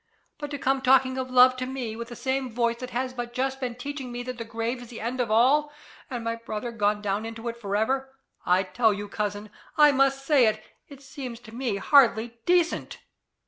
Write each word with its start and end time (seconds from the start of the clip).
But 0.39 0.49
to 0.49 0.57
come 0.57 0.81
talking 0.81 1.19
of 1.19 1.29
love 1.29 1.55
to 1.57 1.67
me, 1.67 1.95
with 1.95 2.07
the 2.07 2.15
same 2.15 2.51
voice 2.51 2.77
that 2.77 2.89
has 2.89 3.13
but 3.13 3.35
just 3.35 3.59
been 3.59 3.75
teaching 3.75 4.11
me 4.11 4.23
that 4.23 4.39
the 4.39 4.43
grave 4.43 4.81
is 4.81 4.87
the 4.87 4.99
end 4.99 5.21
of 5.21 5.29
all, 5.29 5.71
and 6.09 6.23
my 6.23 6.37
brother 6.37 6.71
gone 6.71 7.03
down 7.03 7.23
into 7.23 7.47
it 7.49 7.55
for 7.61 7.75
ever 7.75 8.17
I 8.43 8.63
tell 8.63 8.95
you, 8.95 9.07
cousin 9.07 9.51
I 9.77 9.91
must 9.91 10.25
say 10.25 10.47
it 10.47 10.63
it 10.87 11.03
seems 11.03 11.39
to 11.41 11.53
me 11.53 11.75
hardly 11.75 12.39
decent. 12.47 12.97